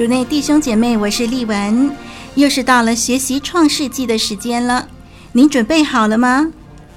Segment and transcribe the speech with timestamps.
[0.00, 1.94] 主内弟兄姐妹，我是丽文，
[2.34, 4.88] 又是到了学习创世纪的时间了。
[5.32, 6.50] 您准备好了吗？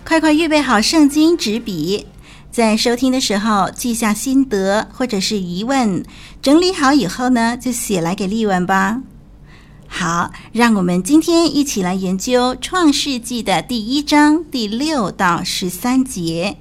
[0.06, 2.08] 快快预备好圣经纸笔，
[2.50, 6.06] 在收听的时候记下心得或者是疑问，
[6.42, 9.02] 整理好以后呢，就写来给丽文吧。
[9.86, 16.56] 好，让我们今天一起来研究创世纪的第一章第六到十三节。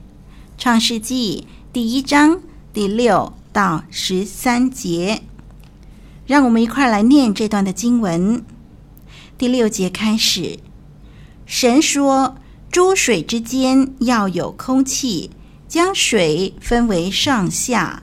[0.58, 2.40] 创世纪第一章
[2.72, 5.22] 第六到十三节。
[6.32, 8.42] 让我们一块来念这段的经文。
[9.36, 10.60] 第六节开始，
[11.44, 12.36] 神说
[12.72, 15.28] ：“诸水之间要有空气，
[15.68, 18.02] 将水分为上下。”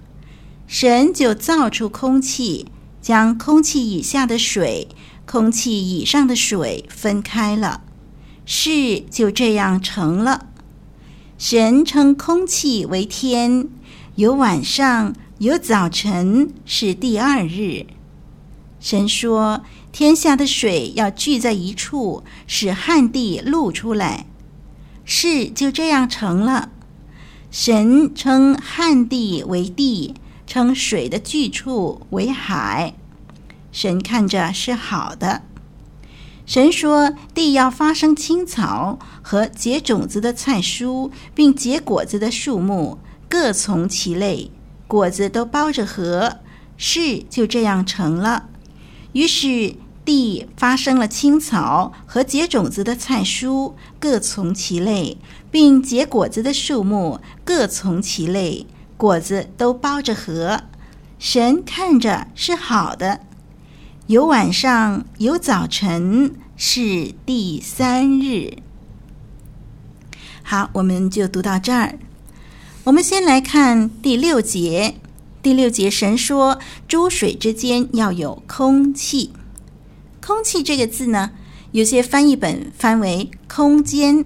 [0.70, 2.68] 神就造出空气，
[3.02, 4.90] 将空气以下的水、
[5.26, 7.82] 空气以上的水分开了。
[8.46, 10.50] 事就这样成了。
[11.40, 13.68] 神称空气为天，
[14.14, 17.88] 有晚上，有早晨，是第二日。
[18.80, 24.26] 神说：“天下的水要聚在一处，使旱地露出来。”
[25.04, 26.70] 事就这样成了。
[27.52, 30.14] 神称旱地为地，
[30.48, 32.94] 称水的聚处为海。
[33.72, 35.42] 神看着是好的。
[36.46, 42.98] 神说：“地要发生青草和结种子的菜蔬，并结果子的树木，
[43.28, 44.50] 各从其类，
[44.88, 46.38] 果子都包着核。”
[46.78, 48.49] 事就这样成了。
[49.14, 49.76] 于是
[50.06, 55.18] 地发生了青草和结种子的菜蔬，各从其类，
[55.52, 58.66] 并结果子的树木，各从其类，
[58.98, 60.64] 果子都包着核。
[61.20, 63.22] 神看着是好的。
[64.08, 68.58] 有晚上，有早晨，是第三日。
[70.42, 72.00] 好，我们就读到这儿。
[72.86, 74.96] 我们先来看第六节。
[75.42, 79.32] 第六节，神说：“诸水之间要有空气。
[80.22, 81.32] ”“空气”这个字呢，
[81.72, 84.26] 有些翻译本翻为“空间”。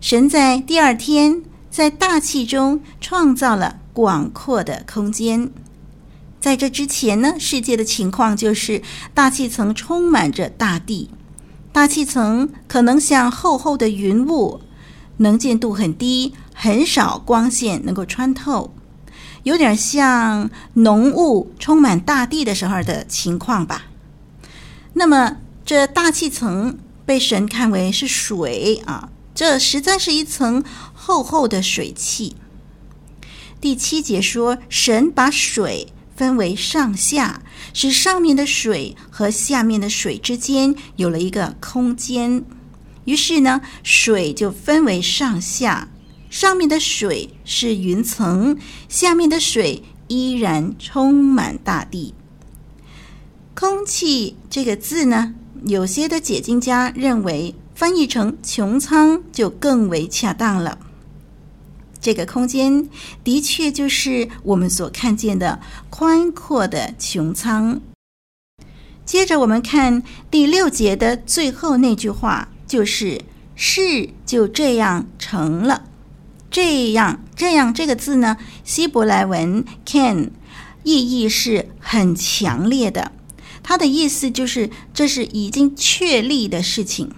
[0.00, 5.52] 神在第二天在大气中创造了广阔的空间。
[6.40, 8.82] 在这之前呢，世界的情况就是
[9.14, 11.10] 大气层充满着大地，
[11.70, 14.60] 大气层可能像厚厚的云雾，
[15.18, 18.74] 能见度很低，很少光线能够穿透。
[19.42, 23.86] 有点像浓雾充满大地的时候的情况吧。
[24.94, 30.62] 那么，这大气层被神看为是水啊，这实在是一层
[30.94, 32.36] 厚厚的水汽。
[33.60, 37.42] 第七节说，神把水分为上下，
[37.72, 42.44] 使上面的水和下面的水之间有了一个空间。
[43.04, 45.88] 于是呢，水就分为上下。
[46.30, 48.56] 上面的水是云层，
[48.88, 52.14] 下面的水依然充满大地。
[53.54, 55.34] 空气这个字呢，
[55.66, 60.78] 有些的解经家认为翻译成穹苍就更为恰当了。
[62.00, 62.88] 这个空间
[63.22, 65.60] 的确就是我们所看见的
[65.90, 67.80] 宽阔的穹苍。
[69.04, 73.20] 接着我们看第六节的最后那句话，就是
[73.56, 75.88] “事就这样成了”。
[76.50, 80.32] 这样，这样这个字呢，希伯来文 “can”，
[80.82, 83.12] 意义是很强烈的，
[83.62, 87.12] 它的意思就是这是已经确立的事情。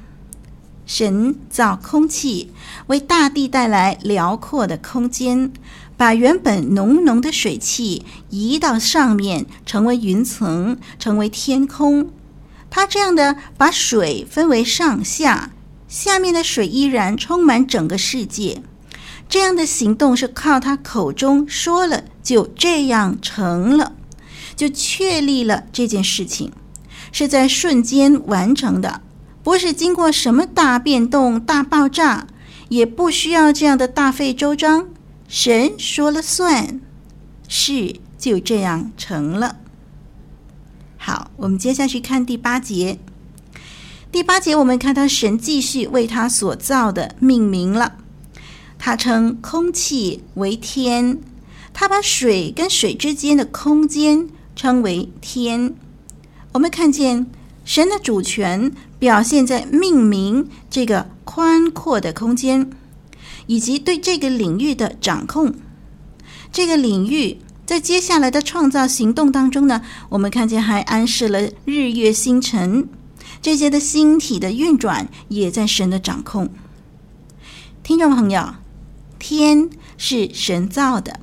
[0.85, 2.53] 神造空气，
[2.89, 5.51] 为大地带来辽阔的空间，
[5.97, 12.11] 把原本浓浓的水汽移到上面，成为云层，成为天空。
[12.69, 15.53] 他这样的把水分为上下，
[15.89, 18.63] 下面的水依然充满整个世界。
[19.29, 23.93] 这样的行动是靠他口中说了，就这样成了，
[24.55, 26.53] 就确立了这件事情，
[27.11, 29.01] 是在瞬间完成的，
[29.43, 32.27] 不是经过什么大变动、大爆炸，
[32.69, 34.89] 也不需要这样的大费周章。
[35.29, 36.81] 神说了算，
[37.49, 39.57] 事就这样成了。
[40.99, 42.99] 好，我们接下去看第八节。
[44.13, 47.95] 第八节，我们看到神继续为他所造的命名了。
[48.85, 51.21] 他称空气为天，
[51.73, 55.73] 他把水跟水之间的空间称为天。
[56.51, 57.31] 我们看见
[57.65, 62.69] 神的主权表现在命名这个宽阔的空间，
[63.47, 65.55] 以及对这个领域的掌控。
[66.51, 72.89] 这个领域在接下来的创造行动当中呢，我们看见还安设了日月星辰，
[73.41, 76.51] 这些的星体的运转也在神的掌控。
[77.85, 78.55] 听众朋友。
[79.23, 81.21] 天是神造的，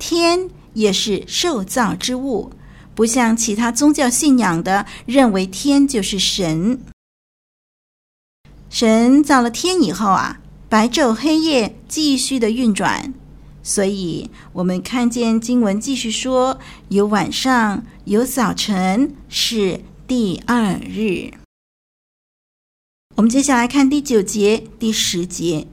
[0.00, 2.50] 天也是受造之物，
[2.92, 6.80] 不像其他宗教信仰的认为天就是神。
[8.68, 13.14] 神造了天以后啊，白昼黑夜继续的运转，
[13.62, 21.30] 所以我们看见经文继续说，有晚上，有早晨，是第二日。
[23.14, 25.68] 我们接下来看第九节、第十节。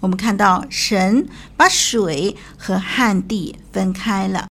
[0.00, 4.48] 我们看到神把水和旱地分开了。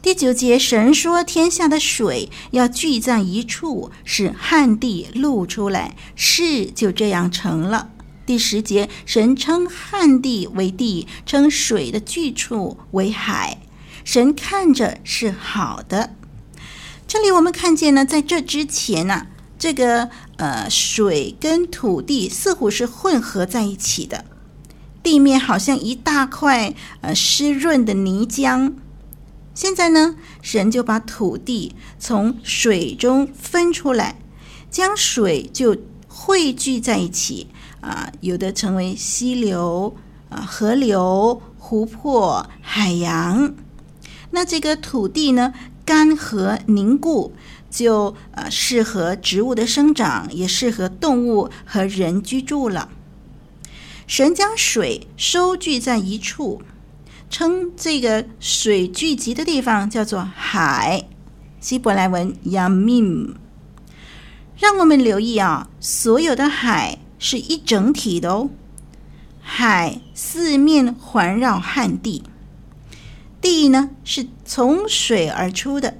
[0.00, 7.90] 第九节，神说天下的水要聚在一处，使旱地露出来，事就这样成了。
[8.24, 13.58] 第十节，神称旱地为地，称水的聚处为海。
[14.04, 16.14] 神看着是好的。
[17.06, 19.26] 这里我们看见呢，在这之前呢、
[19.58, 24.24] 这个呃水跟土地似乎是混合在一起的。
[25.02, 28.72] 地面好像一大块呃湿润的泥浆。
[29.54, 34.20] 现在呢，神就把土地从水中分出来，
[34.70, 37.48] 将水就汇聚在一起
[37.80, 39.96] 啊，有的成为溪流
[40.28, 43.54] 啊、河流、湖泊、海洋。
[44.30, 45.52] 那这个土地呢，
[45.84, 47.32] 干涸凝固，
[47.70, 52.90] 就啊适合植物的生长，也适合动物和人居住了。
[54.08, 56.62] 神将水收聚在一处，
[57.28, 61.06] 称这个水聚集的地方叫做海，
[61.60, 63.34] 希伯来文 Yamim。
[64.56, 68.48] 让我们留意啊，所有的海是一整体的哦。
[69.40, 72.22] 海四面环绕旱地，
[73.42, 75.98] 地呢是从水而出的。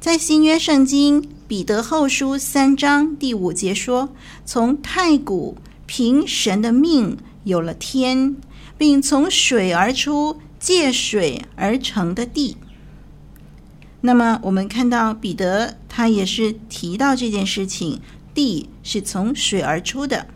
[0.00, 4.08] 在新约圣经彼得后书三章第五节说
[4.44, 5.56] ：“从太古。”
[5.86, 8.36] 凭神的命有了天，
[8.76, 12.56] 并从水而出，借水而成的地。
[14.02, 18.00] 那么，我们看到彼得他也是提到这件事情，
[18.34, 20.26] 地是从水而出的。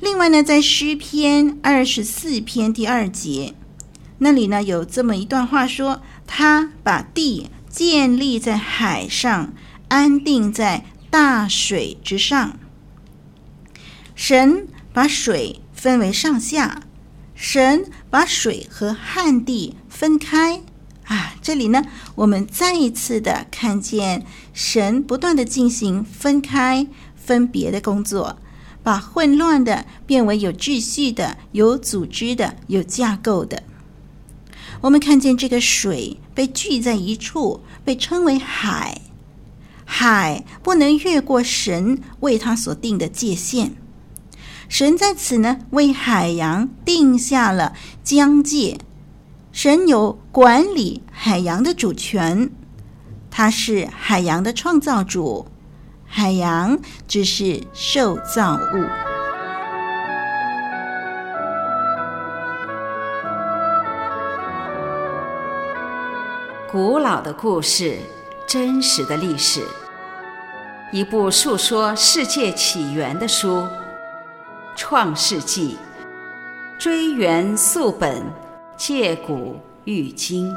[0.00, 3.54] 另外呢，在诗篇二十四篇第二节
[4.18, 9.52] 那里呢，有这么一段话说：“他把地建立在海上，
[9.88, 12.58] 安定在大水之上。”
[14.14, 16.82] 神把水分为上下，
[17.34, 20.62] 神把水和旱地分开
[21.06, 21.34] 啊！
[21.42, 21.82] 这里呢，
[22.14, 28.38] 我们再一次的看见神不断的进行分开、分别的工作，
[28.82, 33.64] 把混乱的变为有秩序的、有组织的、有架构的。
[34.82, 39.00] 我们看见这个水被聚在一处，被称为海，
[39.84, 43.74] 海不能越过神为他所定的界限。
[44.68, 48.78] 神在此呢，为海洋定下了疆界。
[49.52, 52.50] 神有管理海洋的主权，
[53.30, 55.46] 他是海洋的创造主，
[56.04, 58.84] 海洋只是受造物。
[66.72, 67.96] 古老的故事，
[68.48, 69.62] 真实的历史，
[70.90, 73.64] 一部述说世界起源的书。
[74.76, 75.76] 创世纪，
[76.78, 78.22] 追源溯本，
[78.76, 80.52] 借古喻今。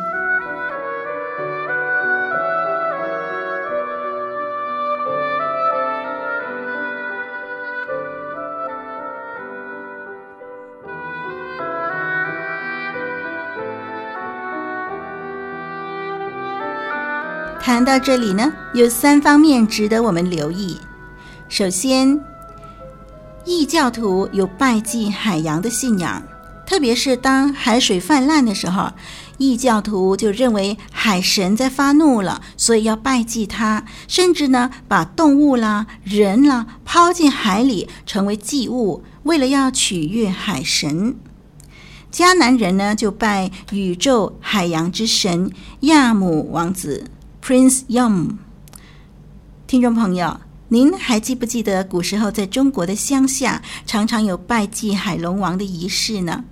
[17.60, 20.80] 谈到这里呢，有三方面值得我们留意。
[21.50, 22.20] 首先，
[23.48, 26.22] 异教徒有拜祭海洋的信仰，
[26.66, 28.92] 特别是当海水泛滥的时候，
[29.38, 41.16] 异教徒就认为海神在发怒了，所以要拜祭他，甚至呢把动物啦、人啦抛进海里成为祭物，为了要取悦海神。
[42.12, 45.50] 迦南人呢就拜宇宙海洋之神
[45.82, 47.06] 亚姆王子。
[47.42, 48.32] Prince Yam，
[49.66, 50.38] 听众朋友，
[50.70, 56.44] 您还记不记得古时候在中国的乡下常常有拜祭海龙王的仪式呢？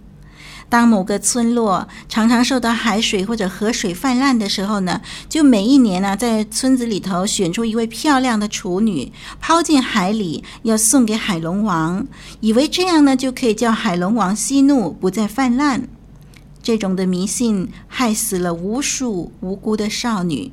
[0.69, 12.07] 当某个村落常常受到海水或者河水泛滥的时候呢，就每一年呢、在村子里头选出一位漂亮的处女，抛进海里，要送给海龙王，
[12.39, 15.89] 以为这样呢就可以叫海龙王息怒，不再泛滥。
[16.63, 20.51] 这种的迷信害死了无数无辜的少女。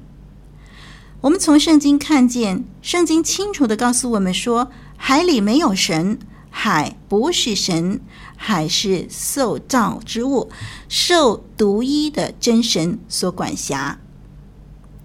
[1.22, 6.18] 我们从圣经看见，圣经清楚地告诉我们说，海里没有神，
[6.50, 8.00] 海不是神，
[8.36, 10.50] 海是受造之物，
[10.88, 14.00] 受独一的真神所管辖。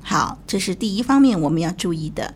[0.01, 2.33] 好，这是第一方面我们要注意的。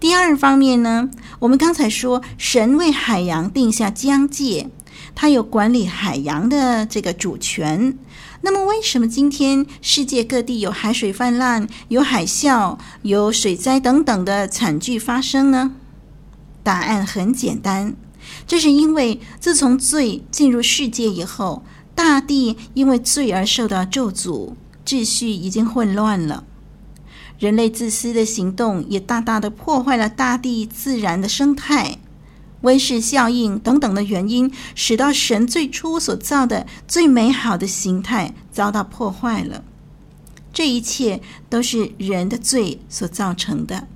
[0.00, 1.10] 第二方面呢，
[1.40, 4.70] 我们刚才说，神为海洋定下疆界，
[5.14, 7.98] 他有管理海洋的这个主权。
[8.42, 15.72] 那么，为什么今天世界各地有海水泛滥、有海啸、有水灾等等的惨剧发生呢？
[16.62, 17.94] 答案很简单，
[18.46, 21.62] 这是因为自从罪进入世界以后，
[21.94, 24.54] 大地因为罪而受到咒诅，
[24.86, 26.44] 秩序已经混乱了。
[27.38, 31.98] 人类自私的行动也大大的破坏了大地自然的生态。
[32.62, 39.64] 温室效应等等的原因，使到神最初所造的最美好的形态遭到破坏了。
[40.52, 43.86] 这一切都是人的罪所造成的。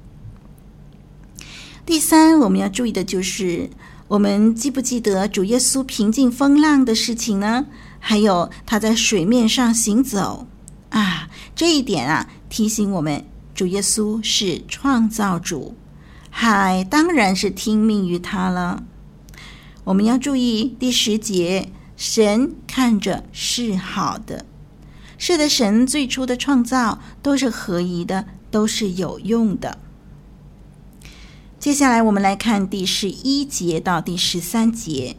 [1.84, 3.68] 第三，我们要注意的就是，
[4.08, 7.66] 我们记不记得主耶稣平静风浪的事情呢？
[7.98, 10.46] 还有他在水面上行走
[10.90, 15.74] 啊，这一点啊，提醒我们，主耶稣是创造主。
[16.36, 18.82] 海当然是听命于他了。
[19.84, 24.44] 我们要注意第十节，神看着是好的。
[25.16, 29.78] 是的，神最初的创造都是合宜的，都是有用的。
[31.60, 35.16] 接下来我们来看第十一节到第十三节。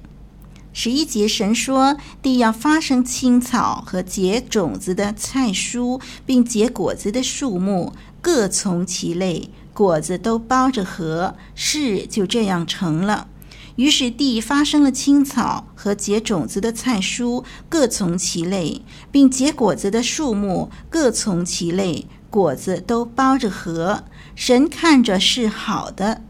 [0.74, 13.28] 十一节，神说：“地要发生青草和结种子的菜蔬，并结果子的树木，各从其类。”果子都包着核，事就这样成了。
[13.76, 24.06] 于是地发生了青草和结种子的菜蔬，各从其类，并结果子的树木，各从其类，果子都包着核。
[24.34, 26.22] 神看着是好的。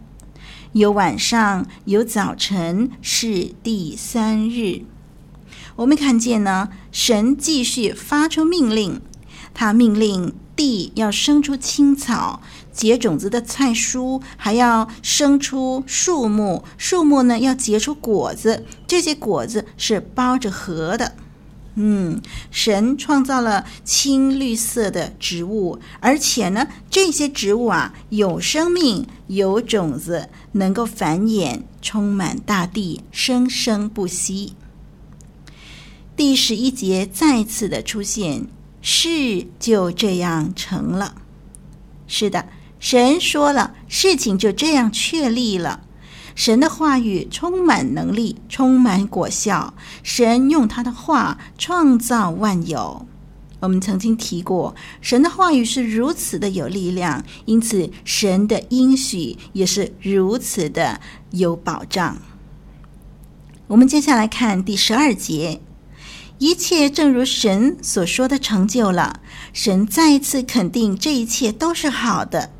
[0.71, 4.81] 有晚上，有早晨，是第三日。
[5.75, 8.99] 我们看见呢，神继续发出命令，
[9.53, 12.41] 他命令地要生出青草。
[12.75, 21.15] 结种子的菜蔬，还要生出树木，树木呢要结出果子，这些果子是包着核的。
[21.77, 34.53] 嗯，神创造了青绿色的植物，而且呢，这些植物啊有生命，有种子，能够繁衍，充满大地，生生不息。
[36.15, 38.47] 第十一节再次的出现，
[38.81, 41.15] 事就这样成了。
[42.07, 42.45] 是的。
[42.85, 45.81] 神说了，事情就这样确立了。
[46.35, 49.73] 神的话语充满能力，充满果效。
[50.03, 53.07] 神用他的话创造万有。
[53.59, 61.01] 我们曾经提过，神的话语是如此的有力量，因此神的应许也是如此的
[61.31, 62.19] 有保障。
[63.65, 65.59] 我们接下来看第十二节，
[66.37, 69.21] 一切正如神所说的成就了。
[69.53, 72.51] 神再一次肯定这一切都是好的。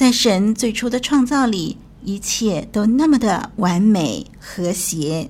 [0.00, 5.28] 在神最初的创造里，一切都那么的完美和谐。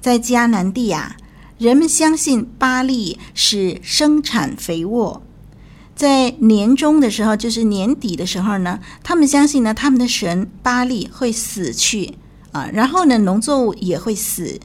[0.00, 1.16] 在迦南地啊，
[1.56, 5.22] 人们相信巴力是生产肥沃。
[5.94, 12.14] 在年终的时候，就是年底的时候呢，他们相信呢，他们的神巴力会死去
[12.50, 14.58] 啊，然后呢，农作物也会死，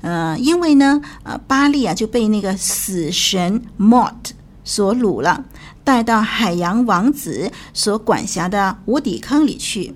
[0.00, 4.32] 呃，因为呢，呃，巴力啊就被那个死神 Mot
[4.64, 5.44] 所掳了，
[5.88, 9.94] 带到海洋王子所管辖的无底坑里去。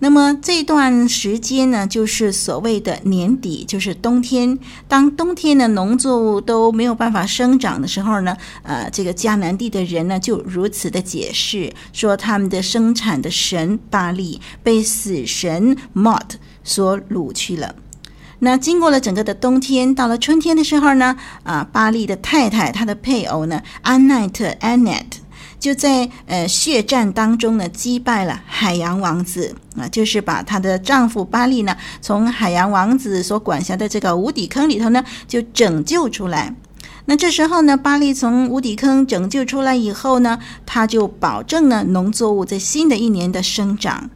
[0.00, 4.58] 那么这段时间呢，就是所谓的年底，就是冬天。
[4.88, 16.30] 当冬天的农作物都没有办法生长的时候呢，呃，这个迦南地的人呢，就如此的解释说，他们的生产的神巴力被死神 Mot
[16.64, 17.76] 所掳去了。
[18.44, 25.04] 那经过了整个的冬天，到了春天的时候呢，啊，巴利的太太，她的配偶呢，安奈特 Anet。
[25.60, 36.52] 就在呃血战当中呢，击败了海洋王子啊，就是把她的丈夫巴利呢，从海洋王子所管辖的这个无底坑里头呢，就拯救出来。
[37.04, 44.10] 那这时候呢，巴利从无底坑拯救出来以后呢，他就保证了农作物在新的一年的生长。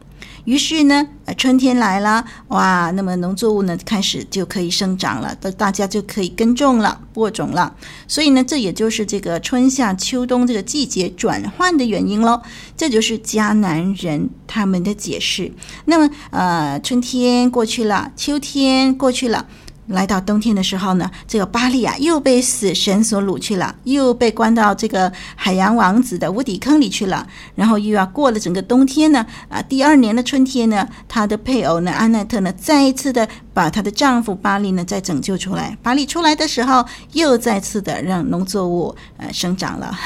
[0.47, 7.75] 于是呢，呃，春天来了，哇，那么农作物呢开始就可以生长了，大大家就可以耕种了、播种了。
[8.07, 12.41] 所以呢，这也就是这个春夏秋冬这个季节转换的原因喽。
[12.77, 15.51] 这就是迦南人他们的解释。
[15.83, 19.47] 那么，呃，春天过去了，秋天过去了。
[19.87, 27.25] 来到冬天的时候呢，这个巴利啊又被死神所掳去了，又被关到这个海洋王子的无底坑里去了。
[27.55, 35.77] 然后又要过了整个冬天呢，啊，第二年的春天呢，她的配偶呢，安奈特呢，再一次的把她的丈夫巴利呢再拯救出来。
[35.81, 39.97] 巴利出来的时候，又再次的让农作物呃生长了。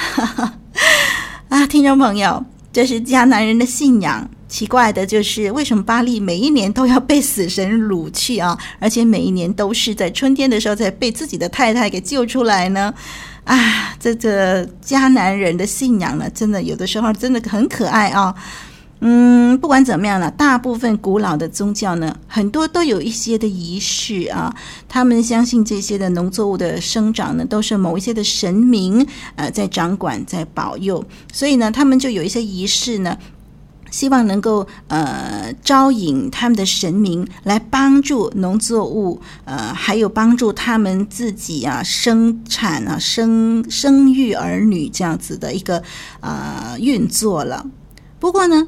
[1.49, 4.29] 啊，听众朋友，这是迦南人的信仰。
[4.51, 8.55] 奇怪的就是，为什么巴利每一年都要被死神掳去啊？
[8.79, 12.93] 而且每一年都是在春天的时候才被自己的太太给救出来呢？
[13.45, 18.35] 啊，这个迦南人的信仰呢，真的有的时候真的很可爱啊。
[18.99, 24.53] 嗯，不管怎么样呢，大部分古老的宗教呢，很多都有一些的仪式啊。
[24.89, 33.17] 他们相信这些的农作物的生长呢，都是某一些的神明呃在掌管、在保佑，所以呢，他们就有一些仪式呢。
[33.91, 45.83] 希望能够呃招引他们的神明来帮助农作物，呃，还有帮助他们自己啊生产啊生生育儿女这样子的一个
[46.21, 47.67] 呃运作了。
[48.19, 48.67] 不过呢，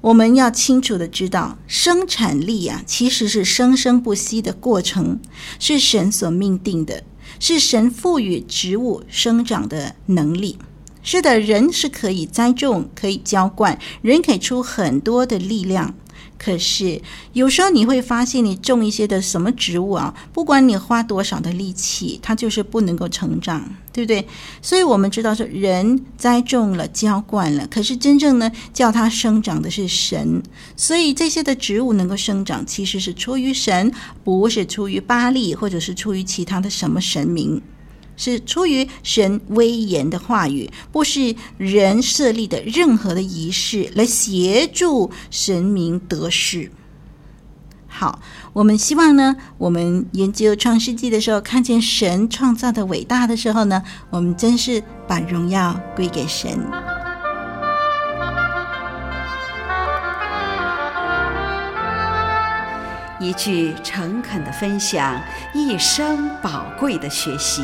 [0.00, 5.20] 我们要清楚的知道，生产力啊其实是生生不息的过程，
[5.58, 7.04] 是神所命定的，
[7.38, 10.58] 是神赋予植物生长的能力。
[11.10, 15.94] 是的，人是可以栽种，可以浇灌，人可以出很多的力量。
[16.36, 17.00] 可是
[17.32, 24.28] 有时候你会发现，你种一些的什么植物啊，不管你花多少的力气，它就是不能够成长，对不对？
[24.60, 30.42] 所以我们知道说，人栽种了、浇灌了，可是真正呢，叫它生长的是神。
[30.76, 33.90] 所以这些的植物能够生长，其实是出于神，
[34.22, 37.62] 不是出于巴力，或者是出于其他的什么神明。
[38.18, 46.70] 是出于神威严的话语，不是人设立的任何的仪式来协助神明得事。
[47.86, 48.20] 好，
[48.52, 56.58] 我们希望呢，我们研究创世纪的时候，看见神创造的伟大的时候呢，我们真是把荣耀归给神。
[63.20, 65.20] 一句诚恳的分享，
[65.52, 67.62] 一生宝贵的学习。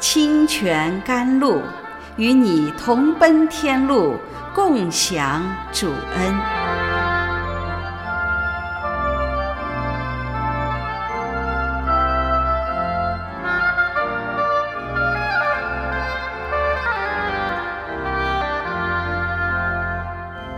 [0.00, 1.62] 清泉甘露，
[2.16, 4.16] 与你同奔天路，
[4.54, 6.34] 共享主恩。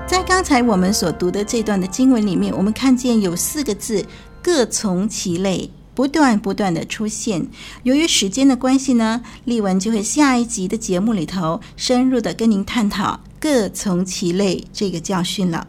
[0.07, 4.05] 在刚才我们所读的这段的经文里面，我们看见有四个字：
[4.43, 5.71] 各从其类。
[5.97, 7.49] 不断不断的出现，
[7.83, 15.67] 由于时间的关系呢，丽文就会下一集的节目里头深入的跟您探讨“各从其类”这个教训了。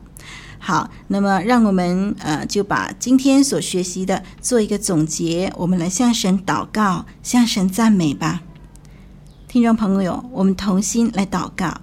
[0.59, 8.41] 好，那么让我们呃就把今天所学习的做一个总结，我们来向神祷告，向神赞美吧。
[9.47, 11.79] 听众朋友，我们同心来祷告。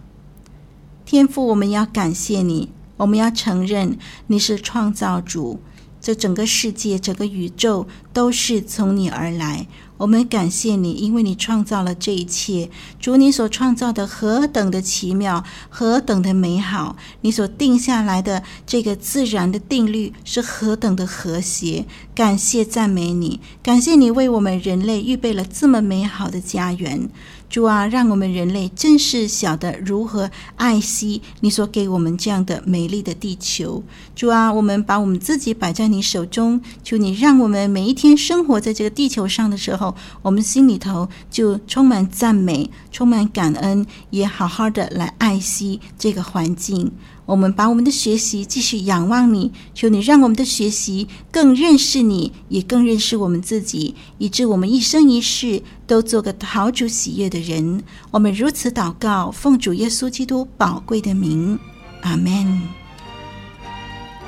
[1.06, 5.60] 天父，我们要感谢你，我们要承认你是创造主。
[6.04, 9.66] 这整个世界，整个宇宙都是从你而来。
[9.96, 12.68] 我们感谢你，因为你创造了这一切。
[13.00, 16.96] 主，你所创造的何等的奇妙，何等的美好！
[17.22, 21.86] 你所定下来的这个自然的定律是何等的和谐。
[22.14, 27.08] 感谢赞美你，感谢你为我们人类预备了这么美好的家园。
[27.54, 33.80] 主啊，让我们人类正式晓得如何爱惜你所给我们这样的美丽的地球。
[34.16, 46.90] 主啊，我们把我们自己摆在你手中，求你让我们每一天生活在这个地球上的时候，我们心里头就充满赞美，充满感恩，也好好的来爱惜这个环境。
[47.26, 57.82] 我们把我们的学习继续仰望你，求你让我们的学习更认识你，也更认识我们自己，以致我们一生一世都做个讨主喜悦的人。
[58.10, 61.58] 我们如此祷告，奉主耶稣基督宝贵的名，
[62.02, 62.60] 阿门。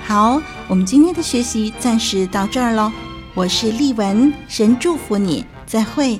[0.07, 2.91] 好，我们今天的学习暂时到这儿喽。
[3.35, 6.19] 我是丽文，神祝福你，再会。